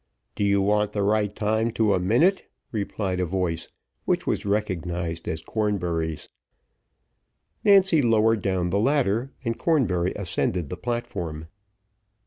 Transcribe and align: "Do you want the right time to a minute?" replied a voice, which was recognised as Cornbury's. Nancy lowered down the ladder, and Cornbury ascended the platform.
"Do 0.33 0.43
you 0.43 0.63
want 0.63 0.93
the 0.93 1.03
right 1.03 1.35
time 1.35 1.69
to 1.73 1.93
a 1.93 1.99
minute?" 1.99 2.49
replied 2.71 3.19
a 3.19 3.25
voice, 3.25 3.67
which 4.05 4.25
was 4.25 4.47
recognised 4.47 5.27
as 5.27 5.43
Cornbury's. 5.43 6.27
Nancy 7.63 8.01
lowered 8.01 8.41
down 8.41 8.71
the 8.71 8.79
ladder, 8.79 9.31
and 9.45 9.59
Cornbury 9.59 10.13
ascended 10.15 10.69
the 10.71 10.75
platform. 10.77 11.49